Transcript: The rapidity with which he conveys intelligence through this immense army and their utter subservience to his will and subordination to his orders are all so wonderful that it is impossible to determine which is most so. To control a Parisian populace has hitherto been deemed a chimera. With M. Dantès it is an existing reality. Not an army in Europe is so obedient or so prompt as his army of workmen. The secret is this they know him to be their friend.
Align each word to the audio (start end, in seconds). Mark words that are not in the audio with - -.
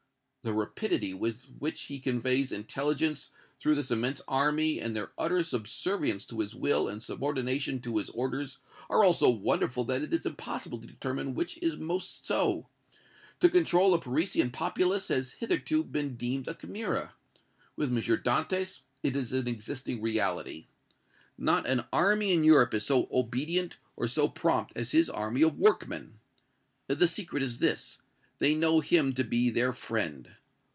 The 0.43 0.53
rapidity 0.53 1.13
with 1.13 1.49
which 1.59 1.81
he 1.81 1.99
conveys 1.99 2.51
intelligence 2.51 3.29
through 3.59 3.75
this 3.75 3.91
immense 3.91 4.23
army 4.27 4.79
and 4.81 4.95
their 4.95 5.11
utter 5.15 5.43
subservience 5.43 6.25
to 6.25 6.39
his 6.39 6.55
will 6.55 6.89
and 6.89 7.03
subordination 7.03 7.79
to 7.81 7.97
his 7.99 8.09
orders 8.09 8.57
are 8.89 9.03
all 9.03 9.13
so 9.13 9.29
wonderful 9.29 9.83
that 9.83 10.01
it 10.01 10.11
is 10.11 10.25
impossible 10.25 10.79
to 10.81 10.87
determine 10.87 11.35
which 11.35 11.59
is 11.61 11.77
most 11.77 12.25
so. 12.25 12.65
To 13.41 13.49
control 13.49 13.93
a 13.93 13.99
Parisian 14.01 14.49
populace 14.49 15.09
has 15.09 15.33
hitherto 15.33 15.83
been 15.83 16.15
deemed 16.15 16.47
a 16.47 16.55
chimera. 16.55 17.13
With 17.75 17.95
M. 17.95 18.01
Dantès 18.01 18.79
it 19.03 19.15
is 19.15 19.31
an 19.33 19.47
existing 19.47 20.01
reality. 20.01 20.65
Not 21.37 21.67
an 21.67 21.85
army 21.93 22.33
in 22.33 22.43
Europe 22.43 22.73
is 22.73 22.83
so 22.83 23.07
obedient 23.11 23.77
or 23.95 24.07
so 24.07 24.27
prompt 24.27 24.73
as 24.75 24.89
his 24.89 25.07
army 25.07 25.43
of 25.43 25.59
workmen. 25.59 26.17
The 26.87 27.07
secret 27.07 27.43
is 27.43 27.59
this 27.59 27.99
they 28.39 28.55
know 28.55 28.79
him 28.79 29.13
to 29.13 29.23
be 29.23 29.51
their 29.51 29.71
friend. 29.71 30.27